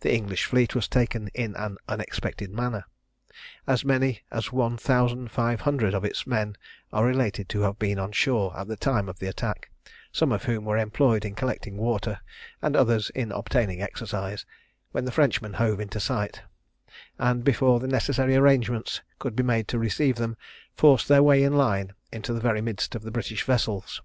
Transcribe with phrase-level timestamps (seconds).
[0.00, 2.84] The English fleet was taken in an unexpected manner.
[3.64, 6.56] As many as one thousand five hundred of its men
[6.92, 9.70] are related to have been on shore at the time of the attack;
[10.10, 12.18] some of whom were employed in collecting water,
[12.60, 14.44] and others in obtaining exercise,
[14.90, 16.42] when the Frenchmen hove in sight;
[17.16, 20.36] and before the necessary arrangements could be made to receive them,
[20.74, 24.02] forced their way in line into the very midst of the British vessels.